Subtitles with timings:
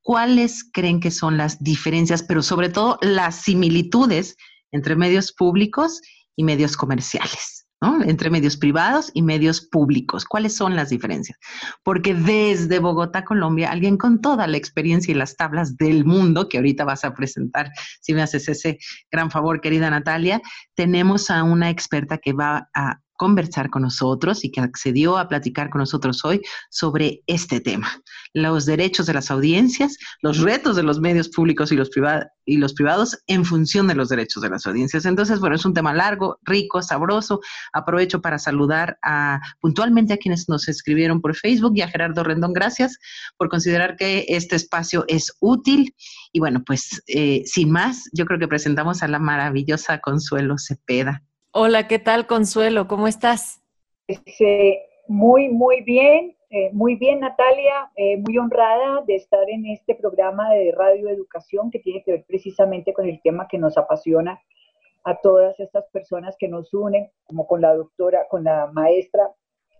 [0.00, 4.36] cuáles creen que son las diferencias, pero sobre todo las similitudes
[4.72, 6.00] entre medios públicos
[6.36, 8.02] y medios comerciales, ¿no?
[8.02, 10.24] Entre medios privados y medios públicos.
[10.24, 11.38] ¿Cuáles son las diferencias?
[11.82, 16.58] Porque desde Bogotá, Colombia, alguien con toda la experiencia y las tablas del mundo, que
[16.58, 17.70] ahorita vas a presentar,
[18.00, 18.78] si me haces ese
[19.10, 20.40] gran favor, querida Natalia,
[20.74, 25.68] tenemos a una experta que va a conversar con nosotros y que accedió a platicar
[25.68, 28.00] con nosotros hoy sobre este tema,
[28.32, 31.90] los derechos de las audiencias, los retos de los medios públicos y los,
[32.46, 35.04] y los privados en función de los derechos de las audiencias.
[35.04, 37.42] Entonces, bueno, es un tema largo, rico, sabroso.
[37.74, 42.54] Aprovecho para saludar a, puntualmente a quienes nos escribieron por Facebook y a Gerardo Rendón,
[42.54, 42.96] gracias
[43.36, 45.94] por considerar que este espacio es útil.
[46.32, 51.22] Y bueno, pues eh, sin más, yo creo que presentamos a la maravillosa Consuelo Cepeda.
[51.52, 52.86] Hola, ¿qué tal, Consuelo?
[52.86, 53.60] ¿Cómo estás?
[54.06, 59.96] Este, muy, muy bien, eh, muy bien, Natalia, eh, muy honrada de estar en este
[59.96, 64.40] programa de Radio Educación que tiene que ver precisamente con el tema que nos apasiona
[65.02, 69.28] a todas estas personas que nos unen, como con la doctora, con la maestra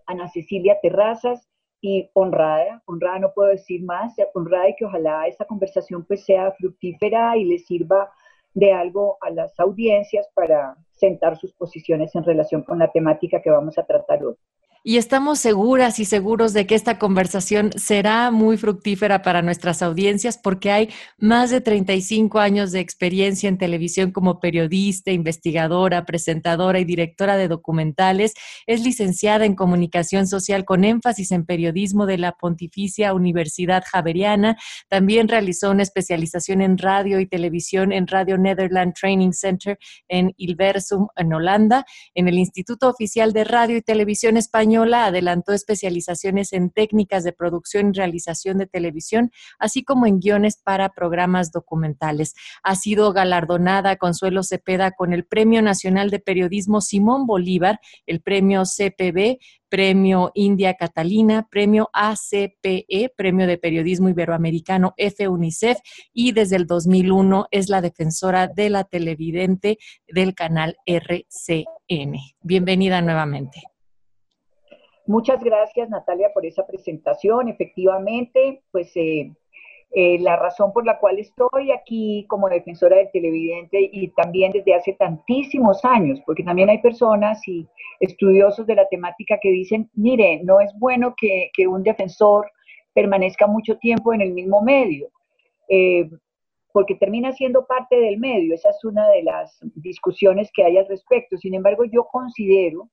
[0.07, 1.49] Ana Cecilia Terrazas,
[1.81, 6.51] y honrada, honrada no puedo decir más, honrada y que ojalá esta conversación pues sea
[6.53, 8.11] fructífera y le sirva
[8.55, 13.51] de algo a las audiencias para sentar sus posiciones en relación con la temática que
[13.51, 14.37] vamos a tratar hoy
[14.83, 20.39] y estamos seguras y seguros de que esta conversación será muy fructífera para nuestras audiencias
[20.39, 26.87] porque hay más de 35 años de experiencia en televisión como periodista, investigadora, presentadora y
[26.87, 28.33] directora de documentales.
[28.67, 34.57] Es licenciada en comunicación social con énfasis en periodismo de la Pontificia Universidad Javeriana.
[34.89, 41.09] También realizó una especialización en radio y televisión en Radio Netherland Training Center en Ilversum,
[41.17, 47.25] en Holanda, en el Instituto Oficial de Radio y Televisión Española adelantó especializaciones en técnicas
[47.25, 52.35] de producción y realización de televisión, así como en guiones para programas documentales.
[52.63, 58.63] Ha sido galardonada Consuelo Cepeda con el Premio Nacional de Periodismo Simón Bolívar, el Premio
[58.65, 59.39] CPB,
[59.71, 65.79] Premio India Catalina, Premio ACPE, Premio de Periodismo Iberoamericano F UNICEF
[66.13, 69.79] y desde el 2001 es la defensora de la televidente
[70.09, 72.17] del canal RCN.
[72.43, 73.70] Bienvenida nuevamente.
[75.11, 77.49] Muchas gracias, Natalia, por esa presentación.
[77.49, 79.33] Efectivamente, pues eh,
[79.91, 84.73] eh, la razón por la cual estoy aquí como defensora del televidente y también desde
[84.73, 87.67] hace tantísimos años, porque también hay personas y
[87.99, 92.49] estudiosos de la temática que dicen, mire, no es bueno que, un defensor
[92.95, 95.09] permanezca mucho tiempo en el mismo medio,
[95.69, 96.09] eh,
[96.73, 98.55] porque termina siendo parte del medio.
[98.55, 101.37] Esa es una de las discusiones que hay al respecto.
[101.37, 102.89] Sin embargo, yo considero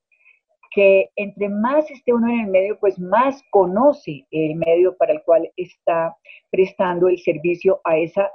[0.70, 5.22] que entre más esté uno en el medio, pues más conoce el medio para el
[5.22, 6.16] cual está
[6.50, 8.30] prestando el servicio a, esa,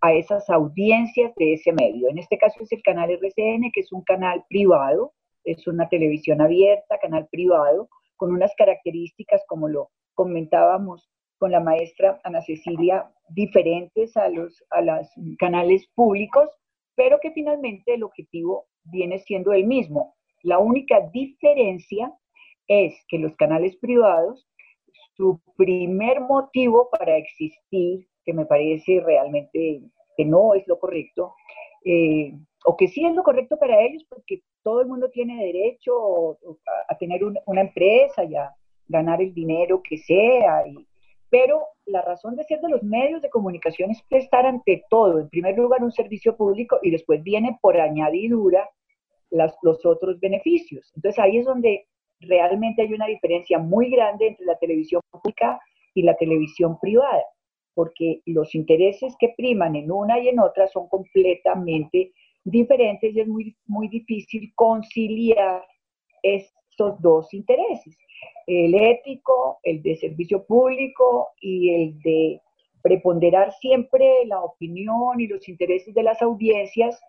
[0.00, 2.08] a esas audiencias de ese medio.
[2.08, 5.12] En este caso es el canal RCN, que es un canal privado,
[5.44, 11.08] es una televisión abierta, canal privado, con unas características, como lo comentábamos
[11.38, 15.08] con la maestra Ana Cecilia, diferentes a los a los
[15.38, 16.48] canales públicos,
[16.96, 22.12] pero que finalmente el objetivo viene siendo el mismo, la única diferencia
[22.66, 24.48] es que los canales privados,
[25.16, 29.82] su primer motivo para existir, que me parece realmente
[30.16, 31.34] que no es lo correcto,
[31.84, 32.32] eh,
[32.64, 36.38] o que sí es lo correcto para ellos, porque todo el mundo tiene derecho
[36.88, 38.52] a, tener una empresa y a
[38.88, 40.64] ganar el dinero que sea,
[41.30, 45.28] pero la razón de ser de los medios de comunicación es prestar ante todo, en
[45.28, 48.68] primer lugar, un servicio público y después viene por añadidura
[49.30, 50.90] los otros beneficios.
[50.96, 51.86] Entonces ahí es donde
[52.20, 55.60] realmente hay una diferencia muy grande entre la televisión pública
[55.94, 57.24] y la televisión privada,
[57.74, 62.12] porque los intereses que priman en una y en otra son completamente
[62.44, 65.64] diferentes y es muy, muy difícil conciliar
[66.22, 67.96] estos dos intereses,
[68.46, 72.40] el ético, el de servicio público y el de
[72.82, 77.00] preponderar siempre la opinión y los intereses de las audiencias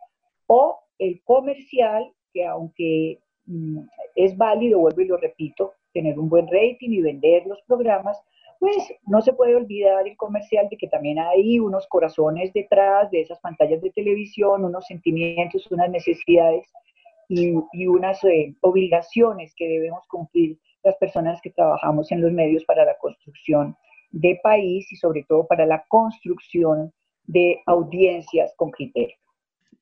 [0.47, 3.79] o el comercial, que aunque mm,
[4.15, 8.21] es válido, vuelvo y lo repito, tener un buen rating y vender los programas,
[8.59, 8.75] pues
[9.07, 13.39] no se puede olvidar el comercial de que también hay unos corazones detrás de esas
[13.39, 16.67] pantallas de televisión, unos sentimientos, unas necesidades
[17.29, 17.53] y,
[17.87, 22.97] unas eh, obligaciones que debemos cumplir las personas que trabajamos en los medios para la
[22.97, 23.77] construcción
[24.11, 26.91] de país y sobre todo para la construcción
[27.25, 29.15] de audiencias con criterio.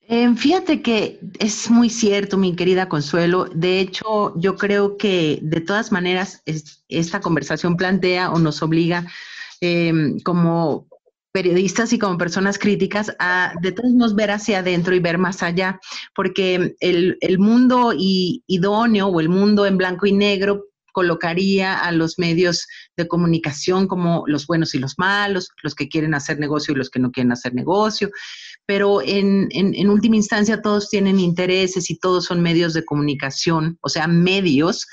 [0.10, 3.46] Em, fíjate que es muy cierto, mi querida Consuelo.
[3.54, 6.42] De hecho, yo creo que de todas maneras
[6.88, 9.06] esta conversación plantea o nos obliga
[9.60, 10.88] em, como
[11.34, 15.44] periodistas y como personas críticas a de todos modos ver hacia adentro y ver más
[15.44, 15.80] allá,
[16.16, 22.66] porque el, mundo idóneo o el mundo en blanco y negro colocaría a los medios
[22.96, 26.90] de comunicación como los buenos y los malos, los que quieren hacer negocio y los
[26.90, 28.10] que no quieren hacer negocio
[28.68, 33.88] pero en, en, última instancia todos tienen intereses y todos son medios de comunicación, o
[33.90, 34.86] sea, medios,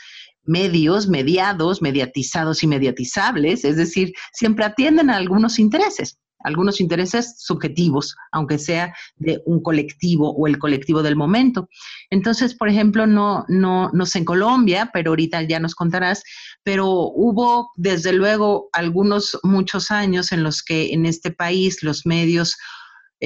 [0.45, 8.15] medios mediados, mediatizados y mediatizables, es decir, siempre atienden a algunos intereses algunos intereses subjetivos,
[8.31, 11.69] aunque sea de un colectivo o el colectivo del momento.
[12.11, 16.23] Entonces, por ejemplo, no, no, no sé en Colombia, pero ahorita ya nos contarás,
[16.63, 22.57] pero hubo desde luego algunos, muchos años en los que en este país los medios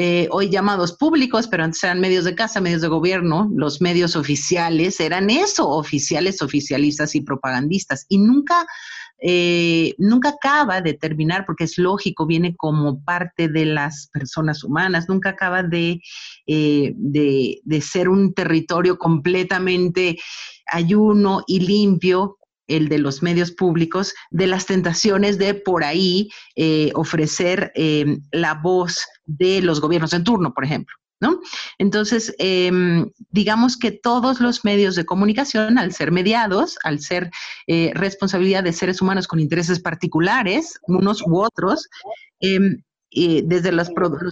[0.00, 4.14] eh, hoy llamados públicos, pero antes eran medios de casa, medios de gobierno, los medios
[4.14, 8.06] oficiales eran eso, oficiales, oficialistas y propagandistas.
[8.08, 8.64] Y nunca,
[9.20, 15.08] eh, nunca acaba de terminar, porque es lógico, viene como parte de las personas humanas,
[15.08, 16.00] nunca acaba de,
[16.46, 20.16] eh, de, de ser un territorio completamente
[20.68, 22.38] ayuno y limpio
[22.68, 28.54] el de los medios públicos, de las tentaciones de por ahí eh, ofrecer em, la
[28.54, 30.94] voz de los gobiernos en turno, por ejemplo.
[31.20, 31.40] ¿No?
[31.78, 37.32] Entonces, em, digamos que todos los medios de comunicación, al ser mediados, al ser
[37.66, 41.88] eh, responsabilidad de seres humanos con intereses particulares, unos u otros,
[43.10, 43.88] em, desde los,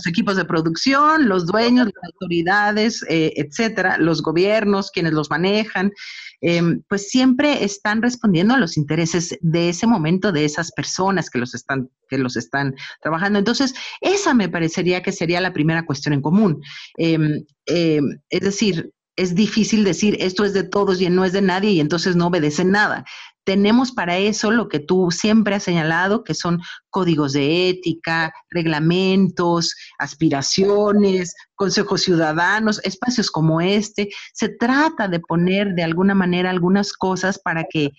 [0.06, 5.92] equipos de producción, los dueños, las autoridades, eh, etcétera, los gobiernos, quienes los manejan,
[6.40, 11.38] Em, pues siempre están respondiendo a los intereses de ese momento de esas personas que
[11.38, 13.38] los están que los están trabajando.
[13.38, 16.62] Entonces, esa me parecería que sería la primera cuestión en común.
[16.98, 21.42] Em, em, es decir, es difícil decir esto es de todos y no es de
[21.42, 23.04] nadie y entonces no obedecen nada
[23.46, 26.60] tenemos para eso lo que tú siempre has señalado, que son
[26.90, 34.08] códigos de ética, reglamentos, aspiraciones, consejos ciudadanos, espacios como este.
[34.34, 37.92] Se trata de poner de alguna manera algunas cosas para que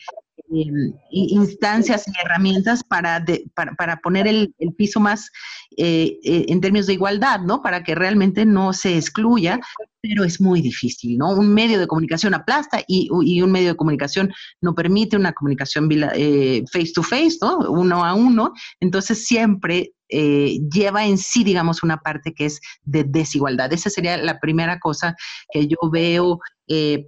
[0.50, 3.24] Em, instancias y herramientas para,
[3.54, 5.30] para, poner el, piso más
[5.76, 7.62] eh, eh, en términos de igualdad, ¿no?
[7.62, 9.60] Para que realmente no se excluya,
[10.00, 11.32] pero es muy difícil, ¿no?
[11.32, 16.64] Un medio de comunicación aplasta y, un medio de comunicación no permite una comunicación eh,
[16.72, 17.58] face to face, ¿no?
[17.70, 23.74] Uno a uno, entonces siempre lleva en sí, digamos, una parte que es de desigualdad.
[23.74, 25.14] Esa sería la primera cosa
[25.52, 26.40] que yo veo,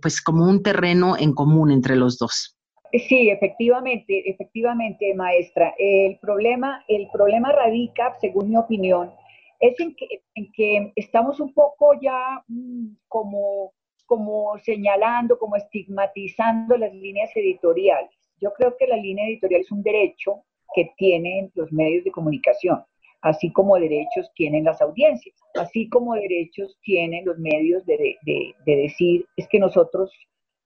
[0.01, 2.58] pues, como un terreno en común entre los dos.
[2.91, 5.75] Sí, efectivamente, efectivamente, maestra.
[5.77, 9.12] El problema, el problema radica, según mi opinión,
[9.60, 13.74] es en que, estamos un poco ya mm, como,
[14.05, 18.12] como señalando, como estigmatizando las líneas editoriales.
[18.41, 20.43] Yo creo que la línea editorial es un derecho
[20.74, 22.84] que tienen los medios de comunicación,
[23.22, 28.17] así como derechos tienen las audiencias, así como derechos tienen los medios de,
[28.65, 30.12] decir, es que nosotros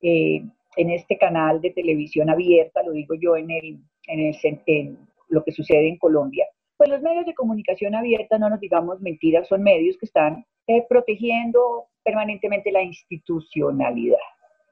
[0.01, 0.43] eh,
[0.77, 4.97] en este canal de televisión abierta, lo digo yo en, el, en, el, en
[5.29, 6.45] lo que sucede en Colombia,
[6.77, 10.85] pues los medios de comunicación abierta, no nos digamos mentiras, son medios que están eh,
[10.89, 14.17] protegiendo permanentemente la institucionalidad.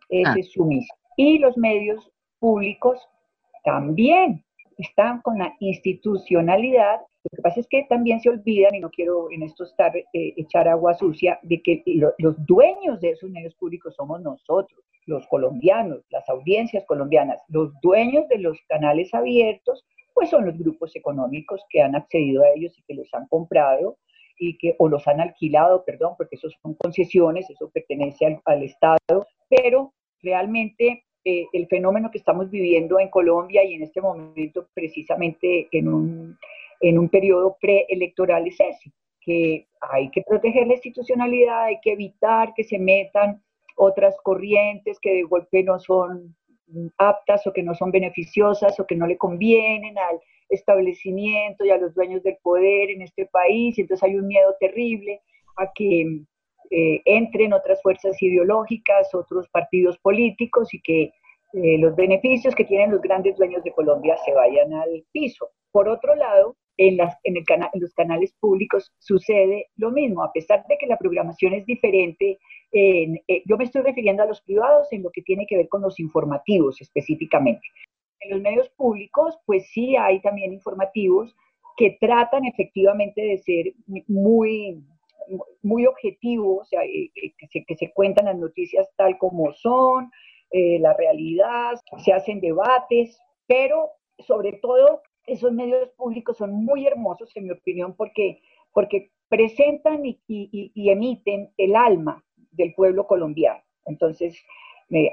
[0.10, 0.36] Ese ah.
[0.38, 0.98] es su misión.
[1.18, 3.00] Y los medios públicos
[3.64, 4.44] también
[4.82, 7.00] están con la institucionalidad.
[7.24, 10.06] Lo que pasa es que también se olvidan, y no quiero en esto estar eh,
[10.14, 11.84] echar agua sucia, de que
[12.18, 17.42] los dueños de esos medios públicos somos nosotros, los colombianos, las audiencias colombianas.
[17.48, 22.50] Los dueños de los canales abiertos pues son los grupos económicos que han accedido a
[22.50, 23.98] ellos y que los han comprado
[24.38, 29.28] y que o los han alquilado, perdón, porque esos son concesiones, eso pertenece al, Estado,
[29.50, 35.68] pero realmente eh, el fenómeno que estamos viviendo en Colombia y en este momento precisamente
[35.72, 36.38] en un,
[36.80, 42.54] en un periodo preelectoral es ese, que hay que proteger la institucionalidad, hay que evitar
[42.56, 43.42] que se metan
[43.76, 46.36] otras corrientes que de golpe no son
[46.98, 51.78] aptas o que no son beneficiosas o que no le convienen al establecimiento y a
[51.78, 53.78] los dueños del poder en este país.
[53.78, 55.22] Entonces hay un miedo terrible
[55.58, 56.24] a que
[56.72, 61.12] eh, entren otras fuerzas ideológicas, otros partidos políticos y que
[61.54, 65.50] eh, los beneficios que tienen los grandes dueños de Colombia se vayan al piso.
[65.72, 66.98] Por otro lado, en,
[67.76, 72.40] los canales públicos sucede lo mismo, a pesar de que la programación es diferente.
[72.72, 75.82] Eh, yo me estoy refiriendo a los privados en lo que tiene que ver con
[75.82, 77.68] los informativos específicamente.
[78.22, 81.36] En los medios públicos, pues sí hay también informativos
[81.76, 83.74] que tratan efectivamente de ser
[84.08, 84.84] muy,
[85.62, 87.34] muy objetivos, o sea, eh, eh,
[87.68, 90.12] que, se, cuentan las noticias tal como son,
[90.54, 97.46] la realidad, se hacen debates, pero sobre todo esos medios públicos son muy hermosos, en
[97.46, 98.42] mi opinión, porque,
[98.74, 103.62] porque presentan y, emiten el alma del pueblo colombiano.
[103.86, 104.42] Entonces, eh,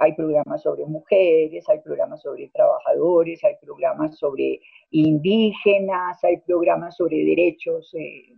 [0.00, 7.24] hay programas sobre mujeres, hay programas sobre trabajadores, hay programas sobre indígenas, hay programas sobre
[7.24, 8.34] derechos eh,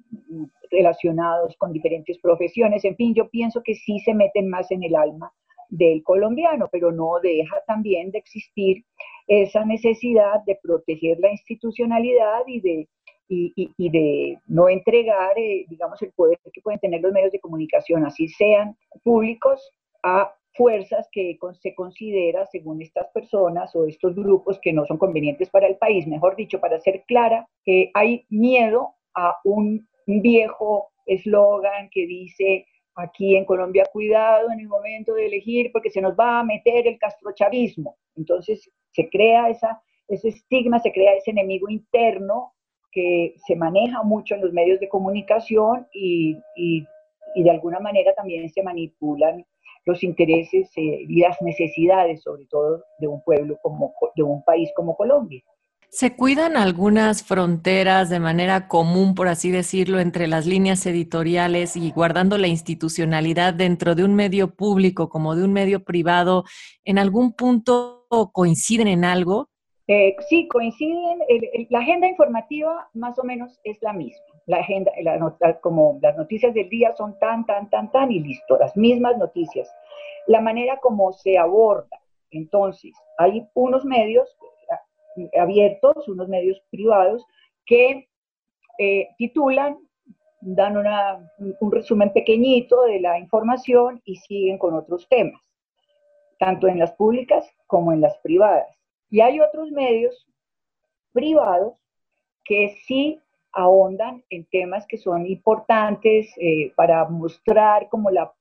[0.71, 2.85] relacionados con diferentes profesiones.
[2.85, 5.33] En fin, yo pienso que sí se meten más en el alma
[5.71, 8.85] del colombiano, pero no deja también de existir
[9.27, 12.89] esa necesidad de proteger la institucionalidad y de,
[13.29, 18.05] y, de no entregar, eh, digamos, el poder que pueden tener los medios de comunicación,
[18.05, 24.73] así sean públicos, a fuerzas que se considera, según estas personas o estos grupos, que
[24.73, 26.07] no son convenientes para el país.
[26.07, 32.67] Mejor dicho, para ser clara, que hay miedo a un viejo eslogan que dice
[32.97, 36.87] aquí en Colombia, cuidado en el momento de elegir porque se nos va a meter
[36.87, 37.97] el castrochavismo.
[38.17, 42.53] Entonces se crea esa, ese estigma, se crea ese enemigo interno
[42.93, 46.87] que se maneja mucho en los medios de comunicación y, y,
[47.37, 49.47] de alguna manera también se manipulan
[49.85, 54.71] los intereses eh, y las necesidades, sobre todo, de un pueblo como, de un país
[54.75, 55.43] como Colombia.
[55.93, 61.91] ¿Se cuidan algunas fronteras de manera común, por así decirlo, entre las líneas editoriales y
[61.91, 66.45] guardando la institucionalidad dentro de un medio público como de un medio privado?
[66.85, 69.49] ¿En algún punto coinciden en algo?
[69.89, 71.19] Eh, sí, coinciden.
[71.71, 74.30] la agenda informativa más o menos es la misma.
[74.47, 74.93] La agenda,
[75.61, 79.73] como las noticias del día son tan, tan, tan, tan y listo, las mismas noticias.
[80.27, 82.01] La manera como se aborda.
[82.31, 84.37] Entonces, hay unos medios
[85.39, 87.25] abiertos, unos medios privados,
[87.67, 88.09] que
[88.79, 89.79] eh, titulan,
[90.41, 90.77] dan
[91.61, 95.41] un resumen pequeñito de la información y siguen con otros temas,
[96.39, 98.67] tanto en las públicas como en las privadas.
[99.11, 100.27] Y hay otros medios
[101.13, 101.79] privados
[102.45, 103.21] que sí
[103.53, 108.33] ahondan en temas que son importantes eh, para mostrar como la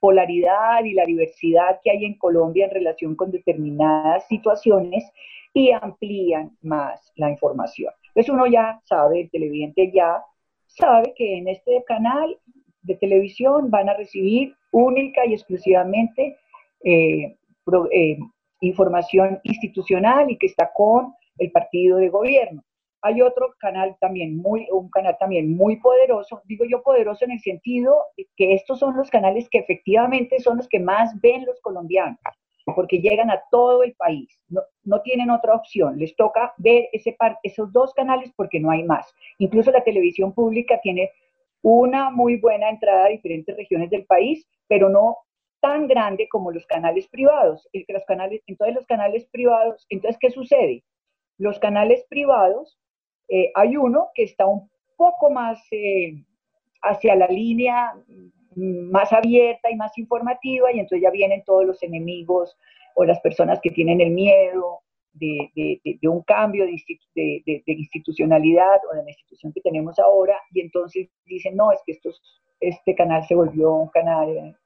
[0.00, 5.04] polaridad y la diversidad que hay en Colombia en relación con determinadas situaciones
[5.52, 7.92] y amplían más la información.
[8.08, 10.22] Entonces uno ya sabe, el televidente ya
[10.66, 12.36] sabe que en este canal
[12.82, 16.36] de televisión van a recibir única y exclusivamente
[16.82, 17.36] eh,
[17.92, 18.18] eh,
[18.60, 22.62] información institucional y que está con el partido de gobierno.
[23.06, 27.40] Hay otro canal también muy, un canal también muy poderoso, digo yo poderoso en el
[27.40, 31.60] sentido de que estos son los canales que efectivamente son los que más ven los
[31.60, 32.18] colombianos.
[32.74, 34.40] porque llegan a todo el país.
[34.48, 35.98] No, no tienen otra opción.
[35.98, 39.12] Les toca ver ese par, esos dos canales porque no hay más.
[39.36, 41.10] Incluso la televisión pública tiene
[41.60, 45.18] una muy buena entrada a diferentes regiones del país, pero no
[45.60, 47.68] tan grande como los canales privados.
[47.88, 50.84] Los canales, entonces los canales privados, entonces ¿qué sucede?
[51.38, 52.78] Los canales privados,
[53.28, 56.24] eh, hay uno que está un poco más eh,
[56.82, 57.94] hacia la línea
[58.56, 62.56] más abierta y más informativa y entonces ya vienen todos los enemigos
[62.94, 64.80] o las personas que tienen el miedo
[65.14, 71.56] de, un cambio de, institucionalidad o de la institución que tenemos ahora y entonces dicen,
[71.56, 71.98] no, es que
[72.60, 74.56] este canal se volvió un canal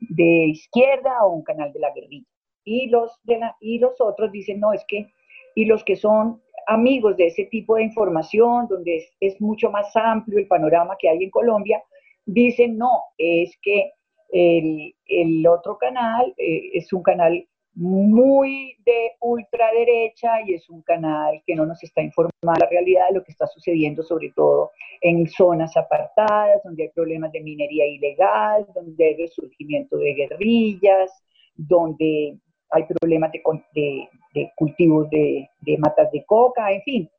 [0.00, 2.26] de izquierda o un canal de la guerrilla.
[2.64, 5.08] Y los, de y los otros dicen, no, es que,
[5.54, 6.40] y los que son
[6.72, 11.24] amigos de ese tipo de información, donde es, mucho más amplio el panorama que hay
[11.24, 11.82] en Colombia,
[12.24, 13.92] dicen, no, es que
[14.30, 21.54] el, otro canal eh, es un canal muy de ultraderecha y es un canal que
[21.54, 25.76] no nos está informando la realidad de lo que está sucediendo, sobre todo en zonas
[25.76, 31.10] apartadas, donde hay problemas de minería ilegal, donde hay resurgimiento de guerrillas,
[31.56, 32.36] donde
[32.72, 35.48] hay problemas de, de, cultivos de,
[35.78, 37.10] matas de coca, en fin.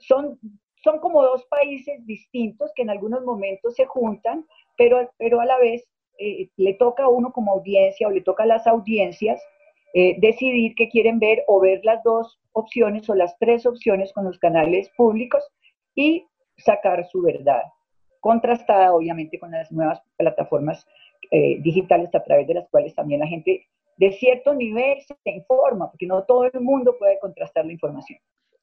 [0.00, 0.38] Son,
[0.82, 5.58] son como dos países distintos que en algunos momentos se juntan, pero, pero a la
[5.58, 5.86] vez
[6.18, 9.40] eh, le toca a uno como audiencia o le toca a las audiencias
[9.94, 14.24] eh, decidir qué quieren ver o ver las dos opciones o las tres opciones con
[14.24, 15.44] los canales públicos
[15.94, 16.26] y
[16.58, 17.62] sacar su verdad,
[18.20, 20.86] contrastada obviamente con las nuevas plataformas
[21.30, 25.90] eh, digitales a través de las cuales también la gente de cierto nivel se informa,
[25.90, 28.18] porque no todo el mundo puede contrastar la información.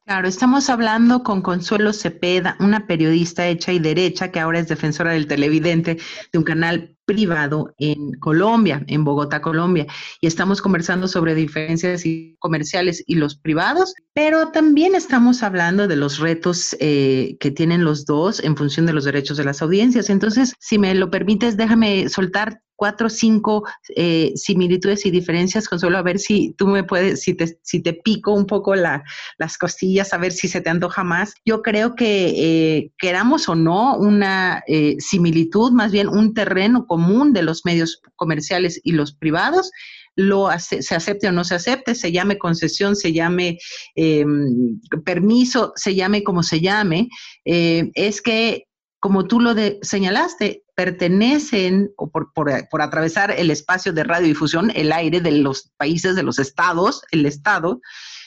[0.05, 5.13] Claro, estamos hablando con Consuelo Cepeda, una periodista hecha y derecha que ahora es defensora
[5.13, 5.97] del televidente
[6.31, 9.87] de un canal privado en Colombia, en Bogotá, Colombia.
[10.21, 12.03] Y estamos conversando sobre diferencias
[12.39, 18.05] comerciales y los privados, pero también estamos hablando de los retos eh, que tienen los
[18.05, 20.09] dos en función de los derechos de las audiencias.
[20.09, 23.63] Entonces, si me lo permites, déjame soltar cuatro o cinco
[23.95, 27.93] eh, similitudes y diferencias, Consuelo, a ver si tú me puedes, si te, si te
[27.93, 29.03] pico un poco la,
[29.37, 31.33] las costillas, a ver si se te antoja más.
[31.45, 37.33] Yo creo que eh, queramos o no una eh, similitud, más bien un terreno común
[37.33, 39.71] de los medios comerciales y los privados,
[40.15, 43.57] lo se acepte o no se acepte, se llame concesión, se llame
[43.95, 47.09] em, permiso, se llame como se llame,
[47.45, 48.65] es que
[49.03, 55.19] como tú lo señalaste, pertenecen, o por, por, atravesar el espacio de radiodifusión, el aire
[55.19, 57.81] de los países, de los estados, el estado,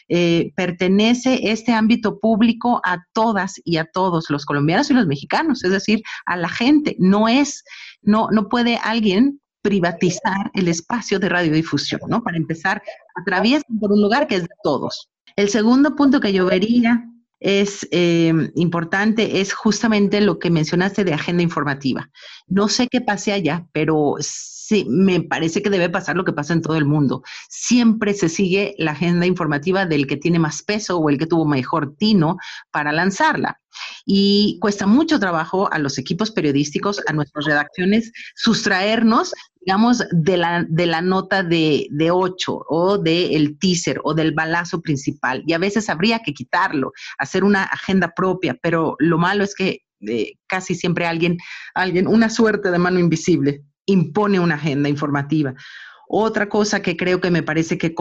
[0.09, 5.65] eh, pertenece este ámbito público a todas y a todos los colombianos y los mexicanos,
[5.65, 6.97] es decir, a la gente.
[6.99, 7.65] No es,
[8.03, 12.23] no, no puede alguien privatizar el espacio de radiodifusión, ¿no?
[12.23, 12.81] Para empezar,
[13.17, 15.11] atraviesan por un lugar que es de todos.
[15.35, 17.05] El segundo punto que yo vería
[17.47, 22.11] es eh, importante es justamente lo que mencionaste de agenda informativa.
[22.49, 26.55] No sé qué pase allá, pero sí, me parece que debe pasar lo que pasa
[26.55, 27.23] en todo el mundo.
[27.49, 31.47] Siempre se sigue la agenda informativa del que tiene más peso o el que tuvo
[31.47, 32.37] mejor tino
[32.73, 33.61] para lanzarla.
[34.05, 39.33] Y cuesta mucho trabajo a los equipos periodísticos, a nuestras redacciones, sustraernos
[39.67, 44.81] digamos, de la, de la nota de, de 8 o del teaser o del balazo
[44.81, 45.43] principal.
[45.45, 49.81] Y a veces habría que quitarlo, hacer una agenda propia, pero lo malo es que
[50.07, 51.39] eh, casi siempre alguien,
[51.75, 55.53] alguien, una suerte de mano invisible, impone una agenda informativa.
[56.09, 57.95] Otra cosa que creo que me parece que,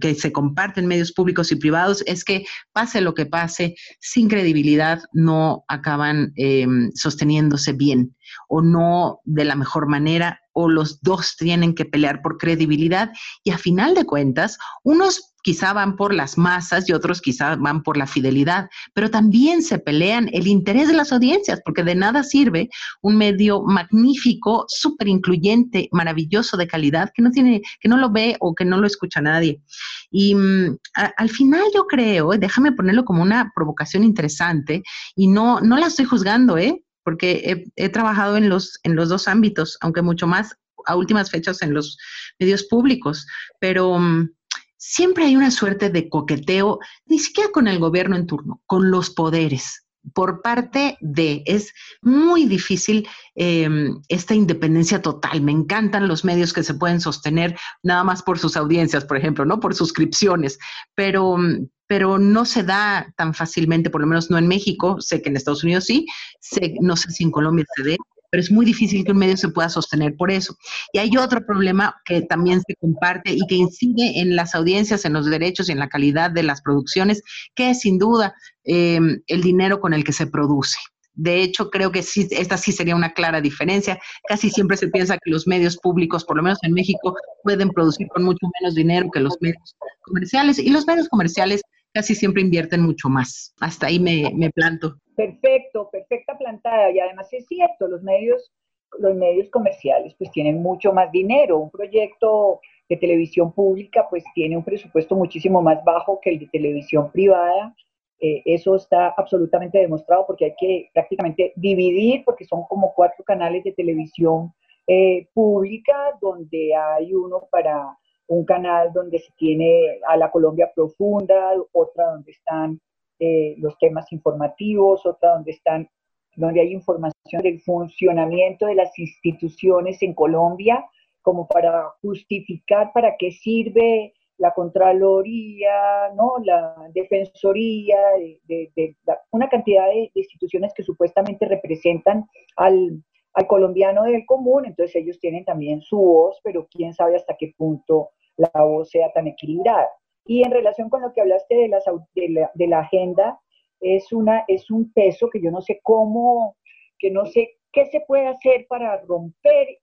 [0.00, 4.28] que se comparte en medios públicos y privados es que pase lo que pase, sin
[4.28, 8.16] credibilidad no acaban em, sosteniéndose bien
[8.48, 13.10] o no de la mejor manera los dos tienen que pelear por credibilidad
[13.44, 17.82] y a final de cuentas, unos quizá van por las masas y otros quizá van
[17.82, 22.22] por la fidelidad, pero también se pelean el interés de las audiencias, porque de nada
[22.22, 22.68] sirve
[23.02, 28.36] un medio magnífico, súper incluyente, maravilloso de calidad, que no tiene, que no lo ve
[28.40, 29.62] o que no lo escucha nadie.
[30.10, 30.76] Y mm,
[31.16, 34.82] al final yo creo, déjame ponerlo como una provocación interesante,
[35.14, 36.82] y no, no la estoy juzgando, ¿eh?
[37.04, 40.54] Porque he, trabajado en los, en los dos ámbitos, aunque mucho más
[40.86, 41.98] a últimas fechas en los
[42.38, 43.26] medios públicos,
[43.58, 44.30] pero mm,
[44.76, 49.10] siempre hay una suerte de coqueteo, ni siquiera con el gobierno en turno, con los
[49.10, 49.84] poderes.
[50.14, 55.42] Por parte de, es muy difícil em, esta independencia total.
[55.42, 59.44] Me encantan los medios que se pueden sostener nada más por sus audiencias, por ejemplo,
[59.44, 60.58] no por suscripciones,
[60.94, 65.20] pero, mm, pero no se da tan fácilmente, por lo menos no en México, sé
[65.20, 66.06] que en Estados Unidos sí,
[66.38, 67.96] sé, no sé si en Colombia se dé,
[68.30, 70.54] pero es muy difícil que un medio se pueda sostener por eso.
[70.92, 75.14] Y hay otro problema que también se comparte y que incide en las audiencias, en
[75.14, 77.24] los derechos y en la calidad de las producciones,
[77.56, 80.78] que es sin duda em, el dinero con el que se produce.
[81.14, 83.98] De hecho, creo que sí, esta sí sería una clara diferencia.
[84.28, 88.06] Casi siempre se piensa que los medios públicos, por lo menos en México, pueden producir
[88.14, 90.60] con mucho menos dinero que los medios comerciales.
[90.60, 93.54] Y los medios comerciales casi siempre invierten mucho más.
[93.60, 94.96] Hasta ahí me, me planto.
[95.16, 96.90] Perfecto, perfecta plantada.
[96.90, 98.52] Y además es cierto, los medios,
[98.98, 101.58] los medios comerciales pues tienen mucho más dinero.
[101.58, 106.46] Un proyecto de televisión pública pues tiene un presupuesto muchísimo más bajo que el de
[106.48, 107.74] televisión privada.
[108.20, 113.64] Eh, eso está absolutamente demostrado porque hay que prácticamente dividir, porque son como cuatro canales
[113.64, 114.52] de televisión
[114.86, 117.96] eh, pública, donde hay uno para
[118.30, 122.80] un canal donde se tiene a la Colombia profunda, otra donde están
[123.18, 125.88] eh, los temas informativos, otra donde están
[126.36, 130.86] donde hay información del funcionamiento de las instituciones en Colombia,
[131.22, 136.34] como para justificar para qué sirve la Contraloría, ¿no?
[136.44, 137.98] la Defensoría,
[138.44, 138.96] de,
[139.32, 143.02] una cantidad de, instituciones que supuestamente representan al,
[143.34, 147.52] al colombiano del común, entonces ellos tienen también su voz, pero quién sabe hasta qué
[147.58, 149.88] punto la voz sea tan equilibrada.
[150.24, 153.40] Y en relación con lo que hablaste de, las, de, la, agenda,
[153.80, 156.56] es, una, es un peso que yo no sé cómo,
[156.98, 159.78] que no sé qué se puede hacer para romper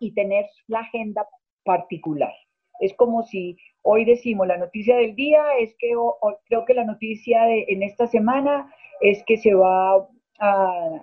[0.00, 1.26] y tener la agenda
[1.64, 2.32] particular.
[2.80, 5.92] Es como si hoy decimos la noticia del día, es que
[6.46, 10.08] creo que la noticia de, en esta semana es que se va
[10.40, 11.00] a,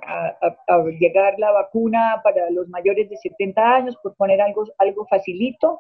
[0.99, 5.79] llegar la vacuna para los mayores de 70 años, por poner algo, algo facilito,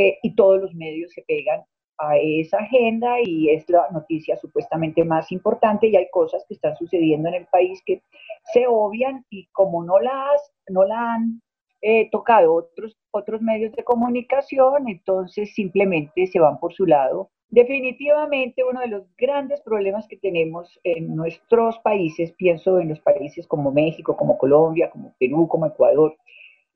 [0.00, 1.60] eh, y todos los medios se pegan
[1.98, 6.76] a esa agenda y es la noticia supuestamente más importante y hay cosas que están
[6.76, 8.00] sucediendo en el país que
[8.52, 11.42] se obvian y como no las no la han
[11.80, 17.30] eh, tocado otros, otros medios de comunicación, entonces simplemente se van por su lado.
[17.48, 23.48] Definitivamente uno de los grandes problemas que tenemos en nuestros países, pienso en los países
[23.48, 26.16] como México, como Colombia, como Perú, como Ecuador,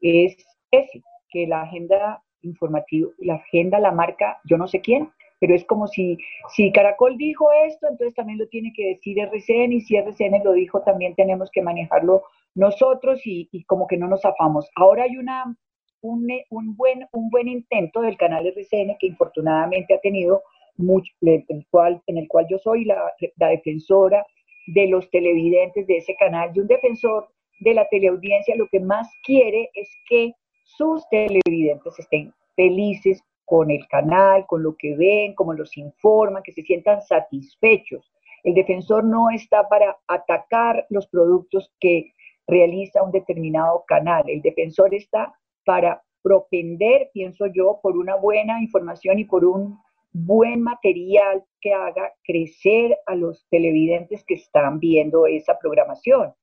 [0.01, 0.37] es
[0.73, 5.11] ese, que la agenda informativo, la agenda la marca yo no sé quién,
[5.43, 6.19] pero es como si,
[6.55, 10.53] si Caracol dijo esto, entonces también lo tiene que decir RCN y si RCN lo
[10.53, 12.23] dijo, también tenemos que manejarlo
[12.55, 14.71] nosotros y, como que no nos afamos.
[14.77, 15.57] Ahora hay una,
[16.01, 20.43] un, un, buen, un buen intento del canal RCN que infortunadamente ha tenido
[20.77, 24.25] mucho, el cual, en el cual yo soy la, la defensora
[24.69, 27.29] de los televidentes de ese canal y un defensor
[27.59, 30.35] de la teleaudiencia lo que más quiere es que
[30.77, 36.53] sus televidentes estén felices con el canal, con lo que ven, cómo los informan, que
[36.53, 38.13] se sientan satisfechos.
[38.45, 42.13] El defensor no está para atacar los productos que
[42.47, 44.25] realiza un determinado canal.
[44.27, 49.79] El defensor está para propender, pienso yo, por una buena información y por un
[50.13, 56.35] buen material que haga crecer a los televidentes que están viendo esa programación.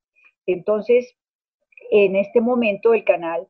[0.46, 1.16] Entonces,
[1.92, 3.48] en este momento el canal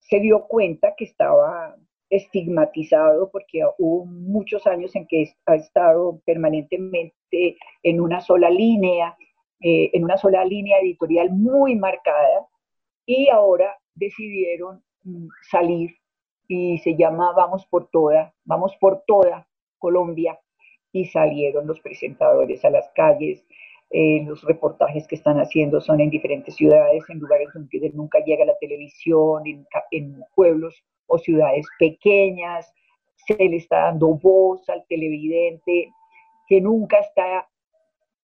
[0.00, 1.76] se dio cuenta que estaba
[2.10, 9.16] estigmatizado porque hubo muchos años en que ha estado permanentemente en una sola línea,
[9.60, 12.48] eh, en una sola línea editorial muy marcada
[13.06, 15.96] y ahora decidieron mm, salir
[16.48, 19.46] y se llama Vamos por toda, vamos por toda
[19.78, 20.38] Colombia
[20.92, 23.44] y salieron los presentadores a las calles,
[23.92, 28.44] eh, los reportajes que están haciendo son en diferentes ciudades, en lugares donde nunca llega
[28.44, 29.42] la televisión,
[29.90, 32.72] en, pueblos o ciudades pequeñas.
[33.26, 35.92] Se le está dando voz al televidente
[36.46, 37.46] que nunca está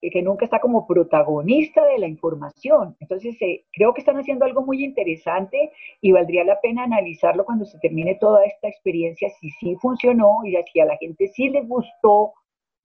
[0.00, 2.96] que nunca está como protagonista de la información.
[3.00, 7.64] Entonces, eh, creo que están haciendo algo muy interesante y valdría la pena analizarlo cuando
[7.64, 11.66] se termine toda esta experiencia, si sí funcionó y si a la gente sí les
[11.66, 12.34] gustó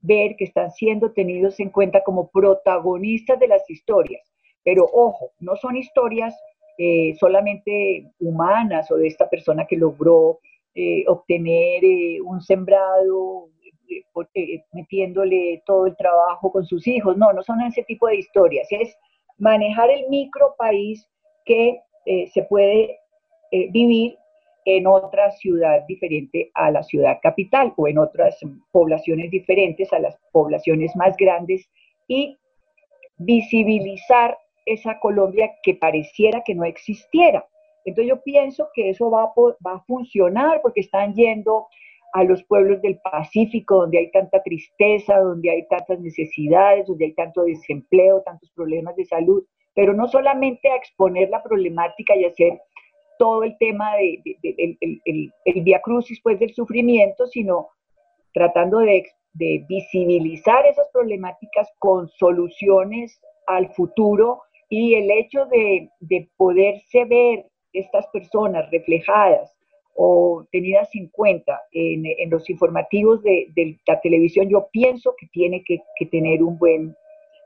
[0.01, 4.31] ver que están siendo tenidos en cuenta como protagonistas de las historias.
[4.63, 6.35] Pero ojo, no son historias
[6.77, 10.39] eh, solamente humanas o de esta persona que logró
[10.73, 13.49] eh, obtener eh, un sembrado
[14.71, 17.17] metiéndole todo el trabajo con sus hijos.
[17.17, 18.67] No, no son ese tipo de historias.
[18.71, 18.97] Es
[19.37, 21.07] manejar el micro país
[21.45, 21.81] que
[22.33, 22.97] se puede
[23.51, 24.17] vivir
[24.65, 28.37] en otra ciudad diferente a la ciudad capital o en otras
[28.71, 31.69] poblaciones diferentes a las poblaciones más grandes
[32.07, 32.37] y
[33.17, 37.45] visibilizar esa Colombia que pareciera que no existiera.
[37.85, 41.67] Entonces yo pienso que eso va a, funcionar porque están yendo
[42.13, 47.13] a los pueblos del Pacífico, donde hay tanta tristeza, donde hay tantas necesidades, donde hay
[47.13, 49.43] tanto desempleo, tantos problemas de salud,
[49.73, 52.59] pero no solamente a exponer la problemática y hacer
[53.17, 57.69] todo el tema de, el, el, via crucis pues, del sufrimiento, sino
[58.33, 66.29] tratando de, de visibilizar esas problemáticas con soluciones al futuro y el hecho de, de
[66.37, 69.53] poderse ver estas personas reflejadas
[69.95, 75.27] o tenidas en cuenta en, en los informativos de, de, la televisión, yo pienso que
[75.27, 76.95] tiene que, que tener un buen,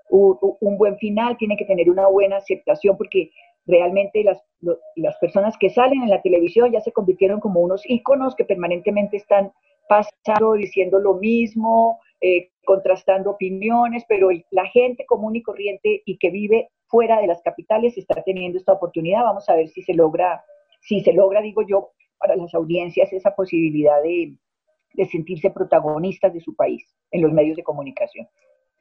[0.10, 3.32] un, un, buen final, tiene que tener una buena aceptación, porque
[3.65, 4.43] realmente las,
[4.95, 9.17] las personas que salen en la televisión ya se convirtieron como unos íconos que permanentemente
[9.17, 9.51] están
[9.88, 16.32] pasando, diciendo lo mismo, eh, contrastando opiniones, pero la gente común y corriente y que
[16.32, 19.23] vive fuera de las capitales está teniendo esta oportunidad.
[19.23, 20.43] Vamos a ver si se logra,
[20.82, 24.36] si se logra, digo yo, para las audiencias esa posibilidad de,
[24.93, 28.28] de sentirse protagonistas de su país en los medios de comunicación.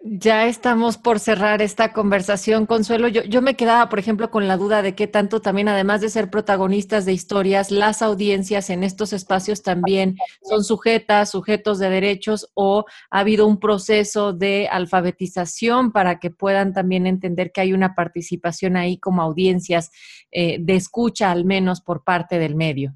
[0.07, 3.09] Ya estamos por cerrar esta conversación, Consuelo.
[3.09, 6.11] Yo, yo, me quedaba, por ejemplo, con la duda de qué tanto también, además de
[6.11, 12.53] ser protagonistas de historias, las audiencias en estos espacios también son sujetas, sujetos de derechos
[12.53, 17.95] o ha habido un proceso de alfabetización para que puedan también entender que hay una
[17.95, 19.91] participación ahí como audiencias
[20.31, 22.93] eh, de escucha, al menos por parte del medio.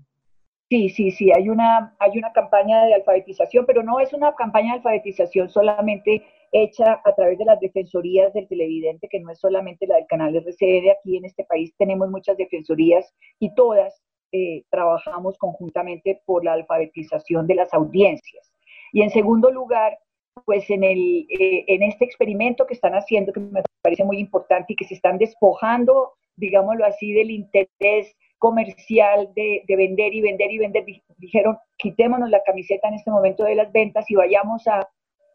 [0.69, 4.73] Sí, sí, sí, hay una, hay una campaña de alfabetización, pero no es una campaña
[4.73, 9.87] de alfabetización solamente hecha a través de las defensorías del televidente, que no es solamente
[9.87, 10.91] la del canal RCN.
[10.91, 17.47] Aquí en este país tenemos muchas defensorías y todas eh, trabajamos conjuntamente por la alfabetización
[17.47, 18.53] de las audiencias.
[18.93, 19.99] Y en segundo lugar,
[20.45, 24.73] pues en, el, eh, en este experimento que están haciendo, que me parece muy importante
[24.73, 30.53] y que se están despojando, digámoslo así, del interés comercial de, de, vender y vender
[30.53, 30.85] y vender.
[31.17, 34.89] Dijeron, quitémonos la camiseta en este momento de las ventas y vayamos a,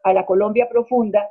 [0.04, 1.30] a la Colombia profunda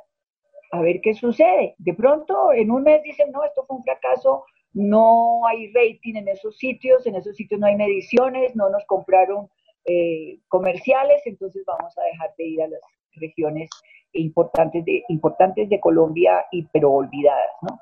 [0.72, 1.74] a ver qué sucede.
[1.78, 6.28] De pronto, en un mes dicen, no, esto fue un fracaso, no hay rating en
[6.28, 9.48] esos sitios, en esos sitios no hay mediciones, no nos compraron
[9.86, 12.80] eh, comerciales, entonces vamos a dejar de ir a las
[13.16, 13.70] regiones
[14.14, 17.78] importantes de, importantes de Colombia, y, pero olvidadas, ¿no?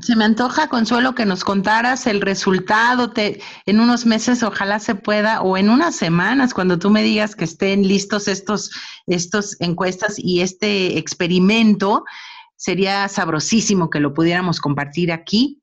[0.00, 3.10] se, me, antoja, Consuelo, que nos contaras el resultado.
[3.10, 7.36] Te, en unos meses ojalá se pueda, o en unas semanas, cuando tú me digas
[7.36, 8.70] que estén listos estos,
[9.06, 12.04] estos encuestas y este experimento,
[12.56, 15.60] sería sabrosísimo que lo pudiéramos compartir aquí.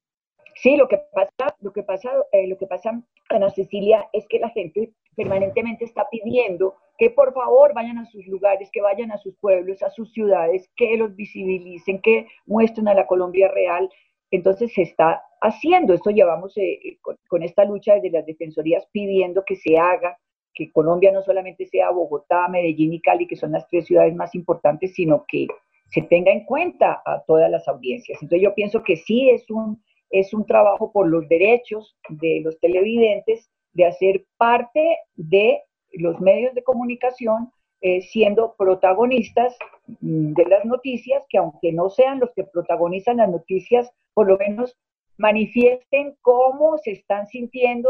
[0.56, 2.91] Sí, lo que pasa, lo que pasa, eh, lo que pasa,
[3.30, 8.28] Ana Cecilia, es que la gente permanentemente está pidiendo que por favor vayan a sus
[8.28, 12.94] lugares, que vayan a sus pueblos, a sus ciudades, que los visibilicen, que muestren a
[12.94, 13.90] la Colombia real.
[14.30, 19.44] Entonces se está haciendo, esto llevamos eh, eh, con, esta lucha desde las defensorías pidiendo
[19.48, 20.16] que se haga,
[20.54, 24.36] que Colombia no solamente sea Bogotá, Medellín y Cali, que son las tres ciudades más
[24.36, 25.48] importantes, sino que
[25.90, 28.22] se tenga en cuenta a todas las audiencias.
[28.22, 32.60] Entonces yo pienso que sí es un, es un trabajo por los derechos de los
[32.60, 37.51] televidentes, de hacer parte de los medios de comunicación
[37.82, 39.58] eh, siendo protagonistas
[40.01, 44.38] mm, de las noticias, que aunque no sean los que protagonizan las noticias, por lo
[44.38, 44.77] menos
[45.17, 47.89] manifiesten cómo se están sintiendo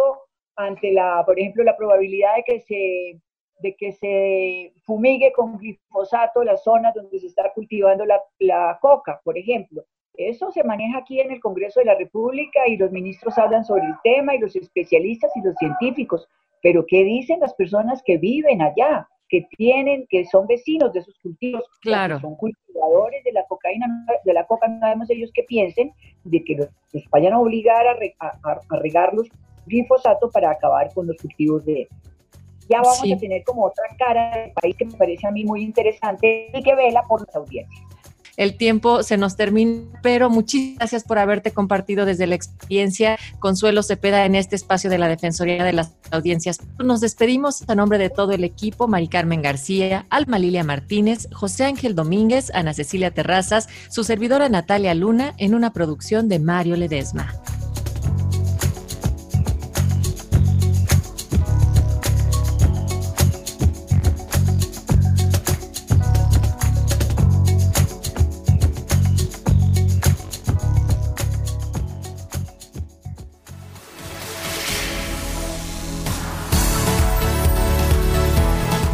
[0.55, 3.21] ante la, por ejemplo, la probabilidad de que se
[3.61, 9.21] de que se fumigue con glifosato las zonas donde se está cultivando la, la coca,
[9.23, 9.83] por ejemplo.
[10.15, 13.85] Eso se maneja aquí en el Congreso de la República y los ministros hablan sobre
[13.85, 16.27] el tema y los especialistas y los científicos,
[16.61, 21.17] pero ¿qué dicen las personas que viven allá, que tienen, que son vecinos de esos
[21.19, 22.17] cultivos, claro.
[22.17, 23.87] que son cultivadores de la cocaína,
[24.25, 25.91] de la coca, no sabemos ellos que piensen
[26.25, 26.69] de que los,
[27.09, 27.95] vayan a obligar a,
[28.43, 29.27] a, regarlos
[29.65, 31.87] glifosato para acabar con los cultivos de
[32.69, 35.61] ya vamos a tener como otra cara del país que me parece a mí muy
[35.61, 37.85] interesante y que vela por las audiencias
[38.41, 43.19] el tiempo se nos termina, pero muchísimas gracias por haberte compartido desde la experiencia.
[43.37, 46.57] Consuelo Cepeda en este espacio de la Defensoría de las Audiencias.
[46.79, 51.65] Nos despedimos a nombre de todo el equipo, Mari Carmen García, Alma Lilia Martínez, José
[51.65, 57.31] Ángel Domínguez, Ana Cecilia Terrazas, su servidora Natalia Luna, en una producción de Mario Ledesma.